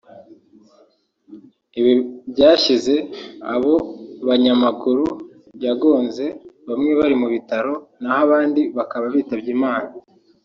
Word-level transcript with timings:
Ibi 1.79 1.93
byasize 2.31 2.95
abo 3.53 3.75
banyamaguru 4.27 5.05
yagonze 5.65 6.25
bamwe 6.67 6.91
bari 6.99 7.15
mu 7.21 7.27
bitaro 7.33 7.73
naho 8.01 8.19
abandi 8.25 8.61
bakaba 8.77 9.05
bitabye 9.15 9.49
Imana 9.57 9.89